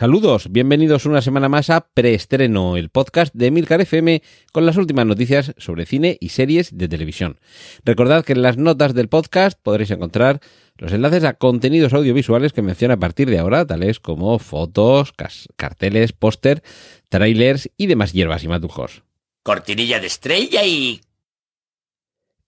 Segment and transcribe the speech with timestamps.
[0.00, 5.04] Saludos, bienvenidos una semana más a Preestreno, el podcast de Milcar FM con las últimas
[5.04, 7.38] noticias sobre cine y series de televisión.
[7.84, 10.40] Recordad que en las notas del podcast podréis encontrar
[10.78, 15.12] los enlaces a contenidos audiovisuales que menciono a partir de ahora, tales como fotos,
[15.56, 16.62] carteles, póster,
[17.10, 19.02] trailers y demás hierbas y matujos.
[19.42, 21.02] Cortinilla de estrella y...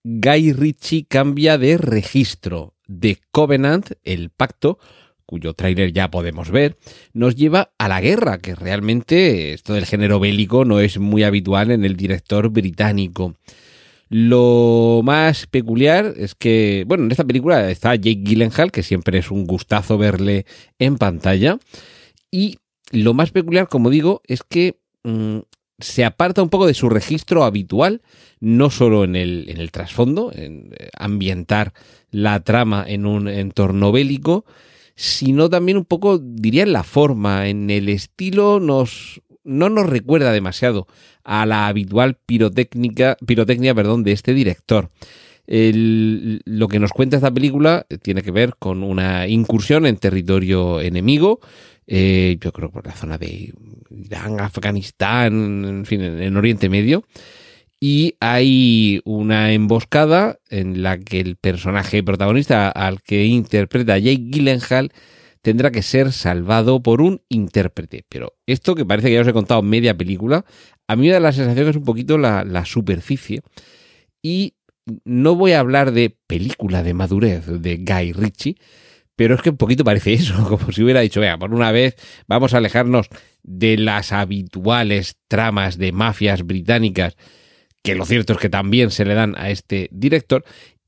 [0.04, 2.72] Guy Ritchie cambia de registro.
[2.88, 4.78] The Covenant, el pacto,
[5.32, 6.76] cuyo tráiler ya podemos ver,
[7.14, 11.70] nos lleva a la guerra, que realmente esto del género bélico no es muy habitual
[11.70, 13.34] en el director británico.
[14.10, 19.30] Lo más peculiar es que, bueno, en esta película está Jake Gyllenhaal, que siempre es
[19.30, 20.44] un gustazo verle
[20.78, 21.58] en pantalla,
[22.30, 22.58] y
[22.90, 25.38] lo más peculiar, como digo, es que mm,
[25.78, 28.02] se aparta un poco de su registro habitual,
[28.38, 31.72] no solo en el, en el trasfondo, en eh, ambientar
[32.10, 34.44] la trama en un entorno bélico,
[34.94, 40.32] sino también un poco, diría, en la forma, en el estilo, nos, no nos recuerda
[40.32, 40.86] demasiado
[41.24, 44.90] a la habitual pirotécnica, pirotecnia perdón, de este director.
[45.46, 51.40] lo que nos cuenta esta película tiene que ver con una incursión en territorio enemigo,
[51.86, 53.52] eh, yo creo por la zona de
[53.90, 57.04] Irán, Afganistán, en fin, en Oriente Medio,
[57.84, 64.92] y hay una emboscada en la que el personaje protagonista al que interpreta Jake Gyllenhaal
[65.40, 68.04] tendrá que ser salvado por un intérprete.
[68.08, 70.44] Pero esto que parece que ya os he contado media película,
[70.86, 73.42] a mí me da la sensación que es un poquito la, la superficie.
[74.22, 74.54] Y
[75.04, 78.58] no voy a hablar de película de madurez de Guy Ritchie,
[79.16, 81.96] pero es que un poquito parece eso, como si hubiera dicho, vea, por una vez
[82.28, 83.08] vamos a alejarnos
[83.42, 87.16] de las habituales tramas de mafias británicas
[87.82, 90.44] que lo cierto es que también se le dan a este director,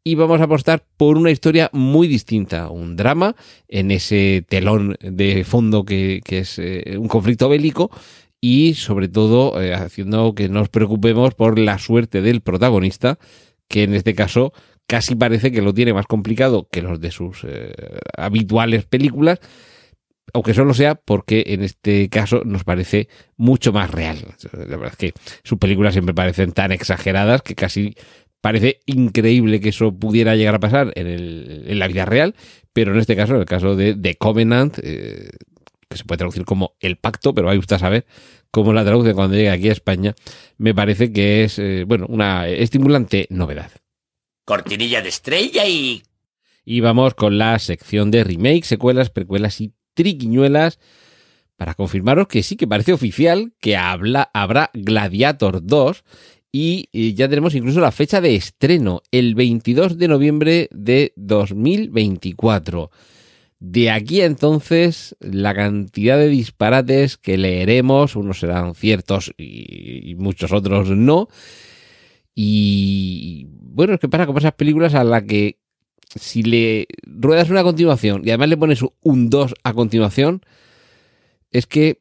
[0.07, 3.35] y vamos a apostar por una historia muy distinta, un drama
[3.69, 7.91] en ese telón de fondo que, es eh, un conflicto bélico
[8.39, 13.19] y sobre todo eh, haciendo que nos preocupemos por la suerte del protagonista,
[13.67, 14.53] que en este caso
[14.87, 17.73] casi parece que lo tiene más complicado que los de sus eh,
[18.15, 19.41] habituales películas,
[20.35, 24.19] aunque solo sea porque en este caso nos parece mucho más real.
[24.53, 25.13] La verdad es que
[25.45, 27.95] sus películas siempre parecen tan exageradas que casi
[28.41, 32.35] parece increíble que eso pudiera llegar a pasar en, la vida real,
[32.73, 35.31] pero en este caso, en el caso de The Covenant, eh,
[35.89, 38.05] que se puede traducir como el pacto, pero hay usted a saber
[38.51, 40.17] cómo la traducen cuando llegue aquí a España,
[40.59, 43.71] me parece que es, eh, bueno, una estimulante novedad.
[44.45, 46.03] Cortinilla de estrella y...
[46.65, 50.79] Y vamos con la sección de remake, secuelas, precuelas y triquiñuelas
[51.57, 56.05] para confirmaros que sí que parece oficial que habla, habrá Gladiator 2
[56.57, 62.91] y ya tenemos incluso la fecha de estreno, el 22 de noviembre de 2024.
[63.59, 70.91] De aquí entonces, la cantidad de disparates que leeremos, unos serán ciertos y, muchos otros
[70.91, 71.29] no.
[72.35, 75.59] Y bueno, es que pasa con esas películas a las que
[76.15, 80.43] si le ruedas una continuación y además le pones un 2 a continuación,
[81.51, 81.99] es que,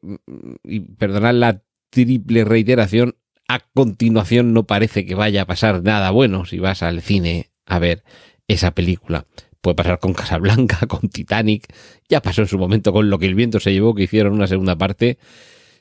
[0.64, 3.16] y perdonad la triple reiteración,
[3.48, 7.78] a continuación no parece que vaya a pasar nada bueno si vas al cine a
[7.78, 8.02] ver
[8.48, 9.26] esa película.
[9.60, 11.66] Puede pasar con Casablanca, con Titanic,
[12.08, 14.46] ya pasó en su momento con Lo que el viento se llevó, que hicieron una
[14.46, 15.18] segunda parte,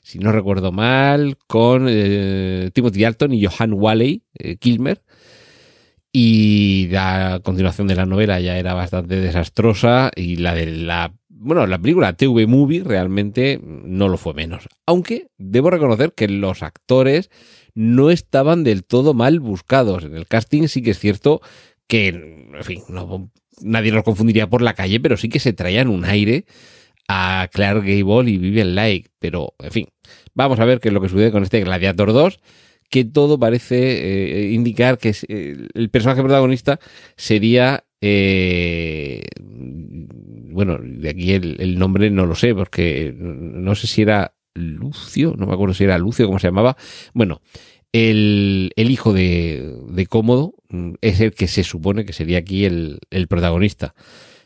[0.02, 5.02] si no recuerdo mal, con eh, Timothy Dalton y Johan Walley, eh, Kilmer,
[6.14, 11.68] y la continuación de la novela ya era bastante desastrosa y la de la bueno,
[11.68, 14.70] la película TV Movie realmente no lo fue menos.
[14.86, 17.30] Aunque debo reconocer que los actores
[17.76, 20.06] no estaban del todo mal buscados.
[20.06, 21.42] En el casting sí que es cierto
[21.86, 22.84] que, en fin,
[23.62, 26.46] nadie los confundiría por la calle, pero sí que se traían un aire
[27.10, 29.08] a Clark Gable y Vivian Lake.
[29.20, 29.88] Pero, en fin,
[30.34, 32.40] vamos a ver qué es lo que sucede con este Gladiator 2
[32.94, 36.80] que todo parece eh, indicar que eh, el personaje protagonista
[37.18, 44.36] sería eh, bueno, de aquí el, nombre no lo sé, porque no sé si era
[44.54, 46.78] Lucio, no me acuerdo si era Lucio, cómo se llamaba.
[47.16, 47.42] Bueno,
[47.92, 53.00] el, hijo de, de, Cómodo mm, es el que se supone que sería aquí el,
[53.10, 53.96] el protagonista.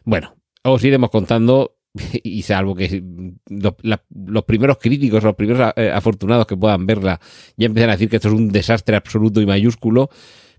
[0.06, 1.77] Bueno, os iremos contando
[2.24, 3.04] y salvo que
[3.50, 7.20] los, primeros críticos, los primeros eh, afortunados que puedan verla,
[7.56, 10.10] ya empiezan a decir que esto es un desastre absoluto y mayúsculo,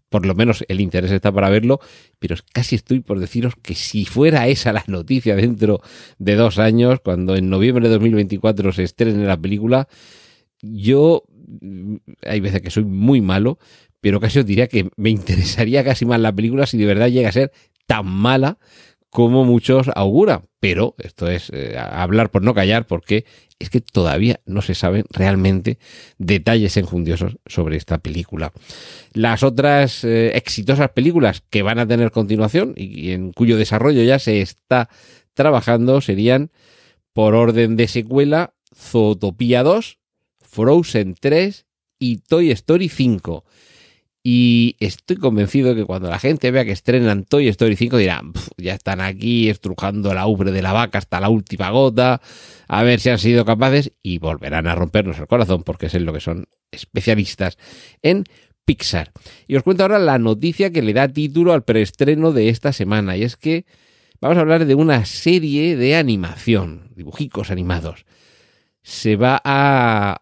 [0.09, 1.81] por lo menos el interés está para verlo,
[2.19, 5.81] pero casi estoy por deciros que si fuera esa la noticia dentro
[6.19, 9.89] de dos años, cuando en noviembre de 2024 se estrene la película,
[10.63, 11.25] yo
[11.61, 11.97] mm,
[12.27, 13.59] hay veces que soy muy malo,
[14.01, 17.29] pero casi os diría que me interesaría casi más la película si de verdad llega
[17.29, 17.53] a ser
[17.87, 18.59] tan mala
[19.11, 20.43] como muchos auguran.
[20.61, 23.25] Pero esto es eh, hablar por no callar, porque
[23.61, 25.79] es que todavía no se saben realmente
[26.19, 28.53] detalles enjundiosos sobre esta película.
[29.13, 34.19] Las otras eh, exitosas películas que van a tener continuación y en cuyo desarrollo ya
[34.19, 34.89] se está
[35.35, 36.51] trabajando serían,
[37.13, 39.99] por orden de secuela, Zootopia 2,
[40.41, 41.67] Frozen 3
[41.99, 43.45] y Toy Story 5.
[44.31, 48.75] Y estoy convencido que cuando la gente vea que estrenan Toy Story 5 dirán, ya
[48.75, 52.21] están aquí estrujando la ubre de la vaca hasta la última gota,
[52.69, 56.05] a ver si han sido capaces y volverán a rompernos el corazón porque es en
[56.05, 57.57] lo que son especialistas
[58.03, 58.25] en
[58.67, 59.13] Pixar.
[59.47, 63.17] Y os cuento ahora la noticia que le da título al preestreno de esta semana
[63.17, 63.65] y es que
[64.21, 68.05] vamos a hablar de una serie de animación, dibujicos animados.
[68.83, 70.21] Se va a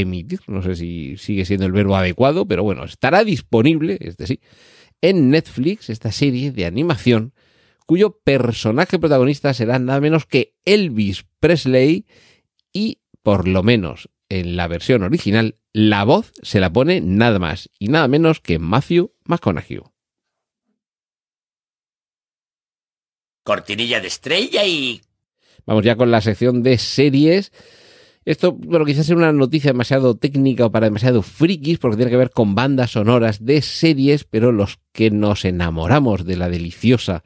[0.00, 4.40] emitir, no sé si sigue siendo el verbo adecuado, pero bueno, estará disponible, este sí,
[5.00, 7.32] en Netflix esta serie de animación
[7.86, 12.06] cuyo personaje protagonista será nada menos que Elvis Presley
[12.72, 17.70] y por lo menos en la versión original la voz se la pone nada más
[17.78, 19.80] y nada menos que Matthew McConaughey.
[23.44, 25.00] Cortinilla de estrella y...
[25.66, 27.52] Vamos ya con la sección de series
[28.26, 32.16] esto, bueno, quizás sea una noticia demasiado técnica o para demasiado frikis, porque tiene que
[32.16, 37.22] ver con bandas sonoras de series, pero los que nos enamoramos de la deliciosa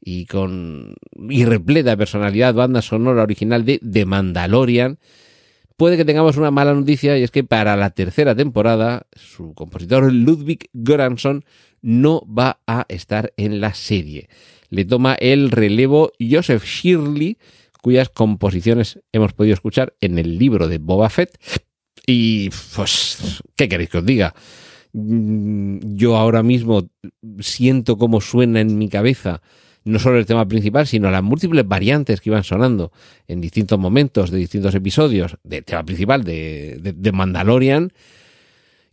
[0.00, 0.94] y con
[1.28, 4.98] y repleta personalidad banda sonora original de The Mandalorian,
[5.76, 10.10] puede que tengamos una mala noticia y es que para la tercera temporada su compositor
[10.10, 11.44] Ludwig Göransson
[11.82, 14.30] no va a estar en la serie.
[14.70, 17.36] Le toma el relevo Joseph Shirley,
[17.82, 21.38] cuyas composiciones hemos podido escuchar en el libro de Boba Fett.
[22.06, 24.34] Y pues, ¿qué queréis que os diga?
[24.92, 26.88] Mm, yo ahora mismo
[27.40, 29.42] siento cómo suena en mi cabeza
[29.88, 32.92] no solo el tema principal, sino las múltiples variantes que iban sonando
[33.26, 37.92] en distintos momentos de distintos episodios del tema principal de, de, Mandalorian.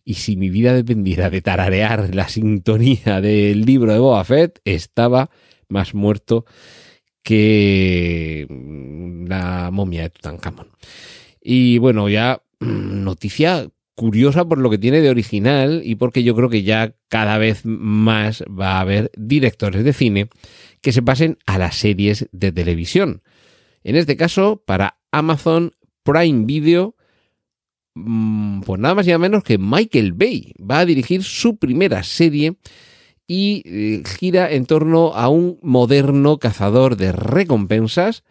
[0.05, 5.29] Y si mi vida dependiera de tararear la sintonía del libro de Boba Fett, estaba
[5.67, 6.45] más muerto
[7.25, 10.69] que mm, la momia de Tutankamón.
[11.41, 16.35] Y bueno, ya mm, noticia curiosa por lo que tiene de original y porque yo
[16.35, 20.29] creo que ya cada vez más va a haber directores de cine
[20.81, 23.23] que se pasen a las series de televisión.
[23.83, 25.71] En este caso, para Amazon
[26.03, 26.95] Prime Video,
[27.95, 32.03] mm, pues nada más y nada menos que Michael Bay va a dirigir su primera
[32.03, 32.57] serie
[33.27, 38.23] y eh, gira en torno a un moderno cazador de recompensas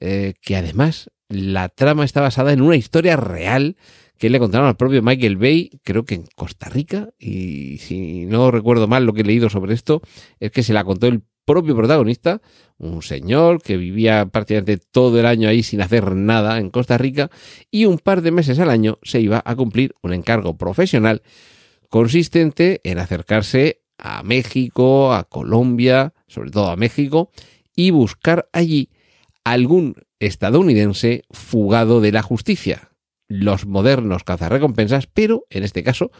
[0.00, 3.76] eh, que además la trama está basada en una historia real
[4.18, 8.50] que le contaron al propio Michael Bay, creo que en Costa Rica, y si no
[8.50, 10.00] recuerdo mal lo que he leído sobre esto,
[10.40, 12.40] es que se la contó el propio protagonista,
[12.78, 17.30] un señor que vivía prácticamente todo el año ahí sin hacer nada en Costa Rica,
[17.70, 21.22] y un par de meses al año se iba a cumplir un encargo profesional
[21.88, 27.30] consistente en acercarse a México, a Colombia, sobre todo a México,
[27.74, 28.90] y buscar allí
[29.44, 32.90] algún estadounidense fugado de la justicia.
[33.28, 36.10] Los modernos cazarrecompensas, pero en este caso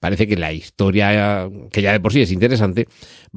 [0.00, 2.88] parece que la historia, que ya de por sí es interesante,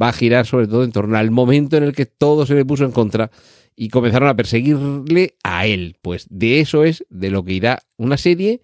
[0.01, 2.65] va a girar sobre todo en torno al momento en el que todo se le
[2.65, 3.29] puso en contra
[3.75, 5.97] y comenzaron a perseguirle a él.
[6.01, 8.61] Pues de eso es de lo que irá una serie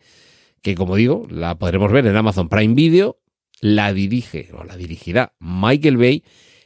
[0.63, 3.20] que, como digo, la podremos ver en Amazon Prime Video
[3.61, 6.23] la dirige o la dirigirá Michael Bay,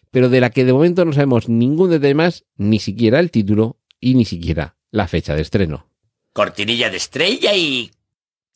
[0.09, 3.77] pero de la que de momento no sabemos ningún detalle más, ni siquiera el título
[3.99, 5.89] y ni siquiera la fecha de estreno.
[6.33, 7.91] Cortinilla de estrella y...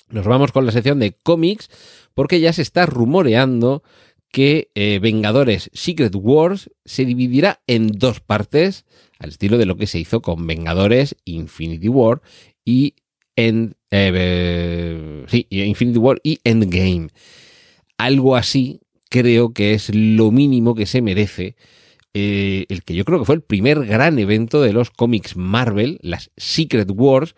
[0.10, 1.70] Nos vamos con la sección de cómics
[2.16, 3.84] porque ya se está rumoreando
[4.32, 8.86] que eh, Vengadores Secret Wars se dividirá en dos partes,
[9.20, 12.22] al estilo de lo que se hizo con Vengadores Infinity War
[12.64, 12.96] y
[13.36, 17.10] End, eh, sí, Infinity War y Endgame
[18.00, 21.56] algo así creo que es lo mínimo que se merece
[22.14, 26.00] eh, el que yo creo que fue el primer gran evento de los cómics Marvel,
[26.02, 27.36] las Secret Wars,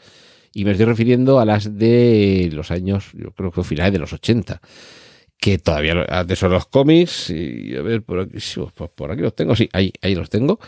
[0.53, 4.13] y me estoy refiriendo a las de los años, yo creo que finales de los
[4.13, 4.61] 80,
[5.37, 8.37] que todavía de esos los cómics, y a ver, por aquí,
[8.95, 10.59] por aquí los tengo, sí, ahí, ahí los tengo.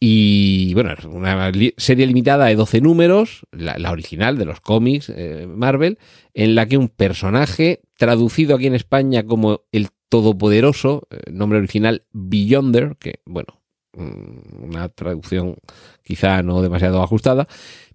[0.00, 5.98] Y bueno, una serie limitada de 12 números, la, original de los cómics eh, Marvel,
[6.34, 12.04] en la que un personaje traducido aquí en España como el todopoderoso, eh, nombre original
[12.12, 13.60] Beyonder, que bueno,
[13.92, 15.56] mm, una traducción
[16.02, 17.46] quizá no demasiado ajustada,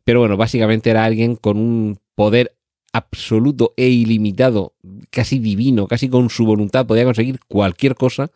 [0.04, 2.56] pero bueno, básicamente era alguien con un poder
[2.92, 4.76] absoluto e ilimitado,
[5.10, 8.30] casi divino, casi con su voluntad, podía conseguir cualquier cosa,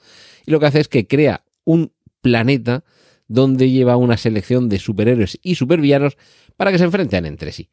[0.46, 2.86] y lo que hace es que crea un planeta
[3.28, 6.18] donde lleva una selección de superhéroes y supervillanos
[6.56, 7.70] para que se enfrenten entre sí.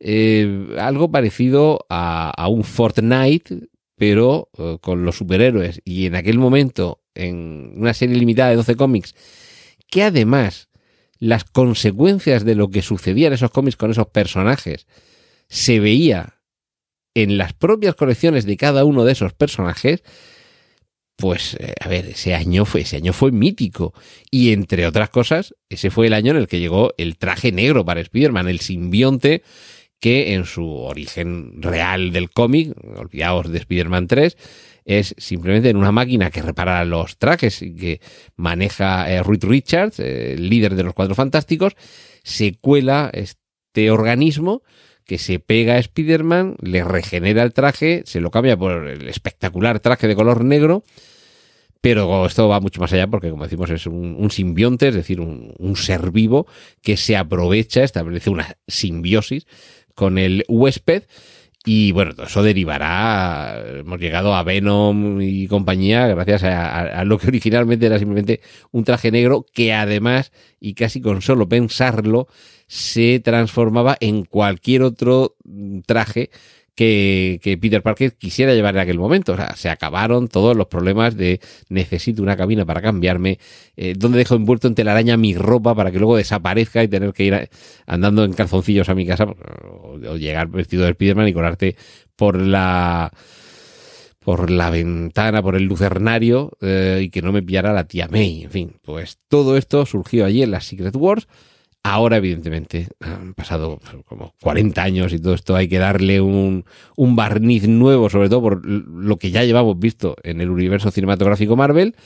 [0.00, 5.82] Eh, algo parecido a, a, un Fortnite, pero uh, con los superhéroes.
[5.84, 9.14] Y en aquel momento, en una serie limitada de 12 cómics,
[9.90, 10.70] que además
[11.18, 14.86] las consecuencias de lo que sucedía en esos cómics con esos personajes
[15.48, 16.40] se veía
[17.14, 20.02] en las propias colecciones de cada uno de esos personajes,
[21.16, 23.92] pues eh, a ver, ese año fue ese año fue mítico
[24.30, 27.84] y entre otras cosas, ese fue el año en el que llegó el traje negro
[27.84, 29.42] para Spider-Man, el simbionte
[30.00, 34.36] que en su origen real del cómic, olvidaos de Spider-Man 3,
[34.86, 38.00] es simplemente en una máquina que repara los trajes y que
[38.36, 41.76] maneja eh, Reed Richards, eh, líder de los Cuatro Fantásticos,
[42.24, 44.62] se cuela este organismo
[45.04, 49.80] que se pega a Spider-Man, le regenera el traje, se lo cambia por el espectacular
[49.80, 50.84] traje de color negro,
[51.80, 55.20] pero esto va mucho más allá porque, como decimos, es un, un simbionte, es decir,
[55.20, 56.46] un, un, ser vivo
[56.82, 59.46] que se aprovecha, establece una simbiosis
[60.00, 61.02] con el huésped.
[61.66, 67.18] Y bueno, eso derivará, hemos llegado a Venom y compañía gracias a, a, a, lo
[67.18, 68.40] que originalmente era simplemente
[68.72, 72.28] un traje negro que además, y casi con solo pensarlo,
[72.66, 75.36] se transformaba en cualquier otro
[75.84, 76.30] traje
[76.80, 79.32] que, Peter Parker quisiera llevar en aquel momento.
[79.34, 83.38] O sea, se acabaron todos los problemas de necesito una cabina para cambiarme,
[83.76, 87.24] eh, donde dejo envuelto en telaraña mi ropa para que luego desaparezca y tener que
[87.24, 87.50] ir
[87.86, 91.76] andando en calzoncillos a mi casa o, o llegar vestido de Spiderman y colarte
[92.16, 93.12] por la
[94.18, 98.44] por la ventana, por el lucernario eh, y que no me pillara la tía May.
[98.44, 101.26] En fin, pues todo esto surgió allí en las Secret Wars.
[101.82, 106.64] Ahora, evidentemente, han pasado como 40 años y todo esto hay que darle un,
[106.96, 111.56] un, barniz nuevo, sobre todo por lo que ya llevamos visto en el universo cinematográfico
[111.56, 111.96] Marvel.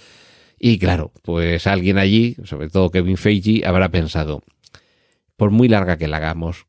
[0.59, 4.43] Y claro, pues alguien allí, sobre todo Kevin Feige, habrá pensado,
[5.37, 6.66] por muy larga que la hagamos,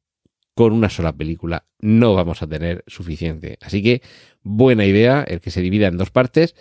[0.55, 3.57] con una sola película no vamos a tener suficiente.
[3.61, 4.01] Así que
[4.41, 6.55] buena idea el que se divida en dos partes,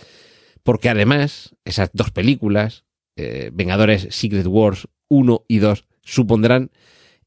[0.63, 2.85] porque además esas dos películas,
[3.17, 6.71] eh, Vengadores Secret Wars 1 y 2, supondrán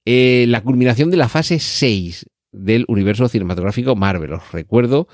[0.05, 4.33] eh, la culminación de la fase 6 del universo cinematográfico Marvel.
[4.33, 5.07] Os recuerdo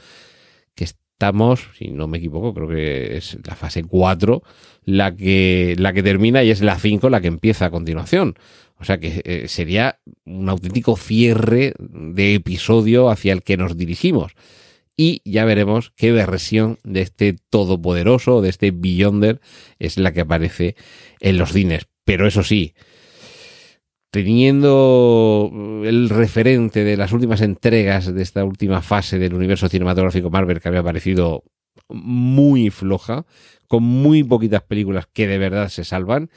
[0.75, 4.43] que estamos, si no me equivoco, creo que es la fase 4
[4.85, 8.35] la que, la que termina y es la 5 la que empieza a continuación.
[8.79, 14.33] O sea que eh, sería un auténtico cierre de episodio hacia el que nos dirigimos.
[14.95, 19.41] Y ya veremos qué versión de este todopoderoso, de este Beyonder,
[19.79, 20.75] es la que aparece
[21.19, 21.87] en los cines.
[22.03, 22.73] Pero eso sí,
[24.13, 25.49] teniendo
[25.83, 30.67] el referente de las últimas entregas de esta última fase del universo cinematográfico Marvel que
[30.67, 31.43] había parecido
[31.89, 33.25] muy floja,
[33.67, 36.29] con muy poquitas películas que de verdad se salvan.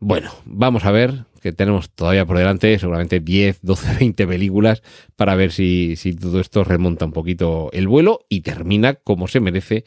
[0.00, 4.82] Bueno, vamos a ver, que tenemos todavía por delante seguramente 10, 12, 20 películas
[5.14, 9.38] para ver si, si todo esto remonta un poquito el vuelo y termina como se
[9.38, 9.84] merece,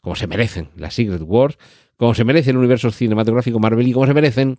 [0.00, 1.58] como se merecen las Secret Wars,
[1.98, 4.56] como se merece el universo cinematográfico Marvel y como se merecen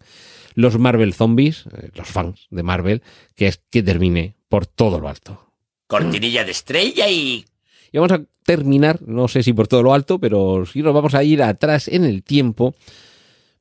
[0.53, 3.01] los Marvel Zombies, eh, los fans de Marvel,
[3.35, 5.51] que es que termine por todo lo alto.
[5.87, 7.45] Cortinilla de estrella y...
[7.91, 11.13] Y vamos a terminar, no sé si por todo lo alto, pero sí nos vamos
[11.13, 12.73] a ir atrás en el tiempo,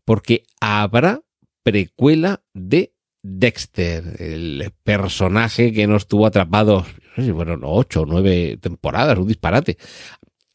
[0.04, 1.20] porque habrá
[1.62, 2.92] precuela de
[3.22, 9.18] Dexter, el personaje que nos tuvo atrapados, no sé si fueron ocho o nueve temporadas,
[9.18, 9.76] un disparate.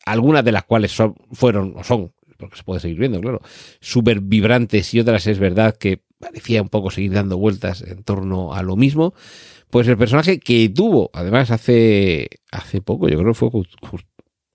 [0.06, 3.42] Algunas de las cuales son, fueron o son, porque se puede seguir viendo, claro,
[3.80, 8.54] súper vibrantes y otras es verdad que parecía un poco seguir dando vueltas en torno
[8.54, 9.14] a lo mismo.
[9.70, 13.74] Pues el personaje que tuvo, además, hace, hace poco, yo creo que fue just,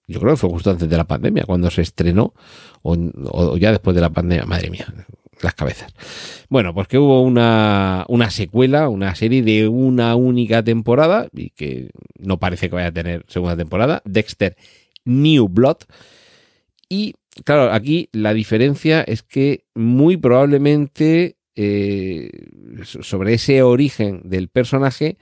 [0.06, 2.34] yo creo que fue justo antes de la pandemia, cuando se estrenó,
[2.82, 2.96] o,
[3.30, 4.86] o ya después de la pandemia, madre mía,
[5.42, 5.92] las cabezas.
[6.48, 11.90] Bueno, pues que hubo una, una secuela, una serie de una única temporada, y que
[12.18, 14.56] no parece que vaya a tener segunda temporada, Dexter
[15.04, 15.78] New Blood.
[16.88, 22.30] Y claro, aquí la diferencia es que muy probablemente eh,
[22.84, 25.18] sobre ese origen del personaje,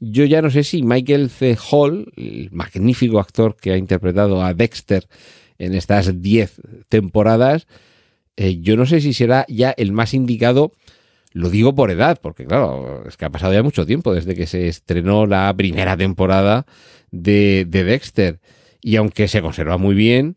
[0.00, 1.56] yo ya no sé si Michael C.
[1.70, 5.08] Hall, el magnífico actor que ha interpretado a Dexter
[5.58, 7.66] en estas 10 temporadas,
[8.36, 10.72] eh, yo no sé si será ya el más indicado,
[11.32, 14.46] lo digo por edad, porque claro, es que ha pasado ya mucho tiempo desde que
[14.46, 16.66] se estrenó la primera temporada
[17.10, 18.40] de, de Dexter,
[18.80, 20.36] y aunque se conserva muy bien,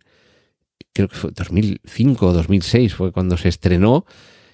[0.94, 4.06] creo que fue 2005 o 2006 fue cuando se estrenó.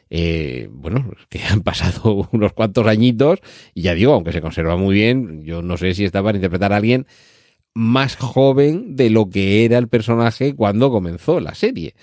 [0.09, 3.39] Eh, bueno, que han pasado unos cuantos añitos
[3.73, 6.73] y ya digo, aunque se conserva muy bien, yo no sé si está para interpretar
[6.73, 7.07] a alguien
[7.73, 11.93] más joven de lo que era el personaje cuando comenzó la serie.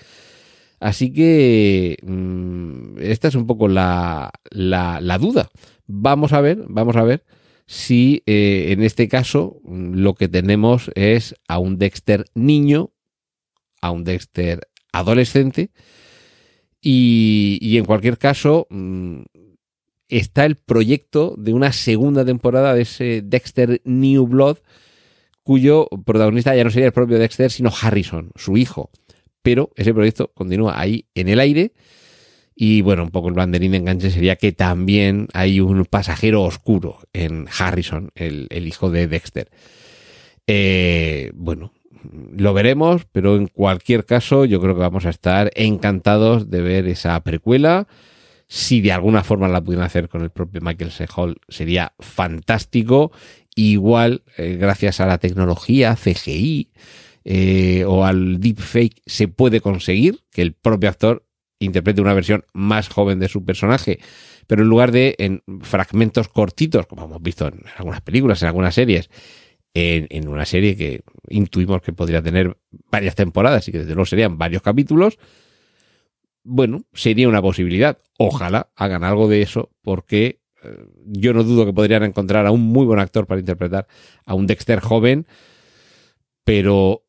[0.79, 5.49] Así que mmm, esta es un poco la, la, duda.
[5.87, 7.25] Vamos a ver, vamos a ver
[7.65, 12.91] si eh, en este caso lo que tenemos es a un Dexter niño,
[13.85, 15.69] a un Dexter adolescente
[16.81, 19.21] y, y en cualquier caso mmm,
[20.09, 24.57] está el proyecto de una segunda temporada de ese Dexter New Blood
[25.43, 28.89] cuyo protagonista ya no sería el propio Dexter, sino Harrison, su hijo.
[29.43, 31.73] Pero ese proyecto continúa ahí en el aire.
[32.55, 36.97] Y bueno, un poco el banderín de enganche sería que también hay un pasajero oscuro
[37.13, 39.51] en Harrison, el, el hijo de Dexter.
[40.47, 41.73] Eh, bueno,
[42.35, 46.87] lo veremos, pero en cualquier caso yo creo que vamos a estar encantados de ver
[46.87, 47.87] esa precuela.
[48.47, 51.07] Si de alguna forma la pudieran hacer con el propio Michael C.
[51.15, 53.11] Hall sería fantástico.
[53.55, 56.71] Igual, eh, gracias a la tecnología CGI
[57.23, 61.25] eh, o al deepfake, se puede conseguir que el propio actor
[61.59, 63.99] interprete una versión más joven de su personaje,
[64.47, 68.75] pero en lugar de en fragmentos cortitos, como hemos visto en algunas películas, en algunas
[68.75, 69.09] series,
[69.75, 72.57] en, en una serie que intuimos que podría tener
[72.89, 75.19] varias temporadas y que desde luego serían varios capítulos,
[76.43, 77.99] bueno, sería una posibilidad.
[78.17, 80.39] Ojalá hagan algo de eso porque
[81.05, 83.87] yo no dudo que podrían encontrar a un muy buen actor para interpretar
[84.25, 85.27] a un Dexter joven,
[86.43, 87.03] pero,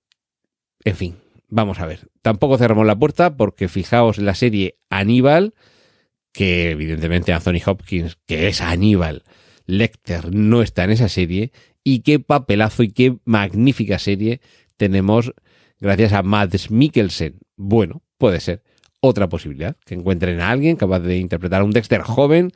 [0.85, 1.17] en fin,
[1.49, 2.09] vamos a ver.
[2.23, 5.55] Tampoco cerramos la puerta porque fijaos la serie Aníbal,
[6.33, 9.25] que evidentemente Anthony Hopkins, que es Aníbal,
[9.67, 11.53] Lecter no está en esa serie,
[11.87, 14.41] y qué papelazo y qué magnífica serie
[14.77, 15.33] tenemos
[15.79, 17.39] gracias a Mads Mikkelsen.
[17.55, 18.65] Bueno, puede ser
[18.99, 22.51] otra posibilidad, que encuentren a alguien capaz de interpretar a un Dexter joven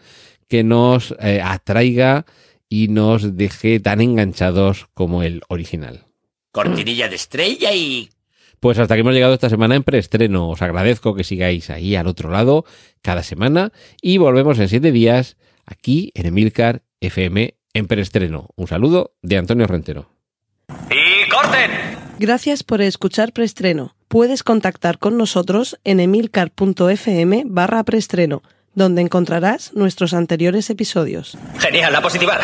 [0.48, 2.26] que nos eh, atraiga
[2.68, 6.06] y nos deje tan enganchados como el original.
[6.50, 8.10] Cortinilla de estrella y...
[8.58, 10.48] Pues hasta que hemos llegado esta semana en preestreno.
[10.48, 12.64] Os agradezco que sigáis ahí al otro lado
[13.00, 13.70] cada semana
[14.02, 18.48] y volvemos en siete días aquí en Emilcar FM en preestreno.
[18.56, 20.10] Un saludo de Antonio Rentero.
[20.90, 21.70] ¡Y corten!
[22.18, 23.94] Gracias por escuchar preestreno.
[24.08, 28.42] Puedes contactar con nosotros en emilcar.fm barra preestreno
[28.74, 31.36] donde encontrarás nuestros anteriores episodios.
[31.58, 32.38] Genial, la positiva.